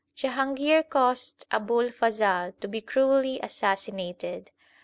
[0.17, 4.49] Jahangir caused Abul Fazal to be cruelly assassinated.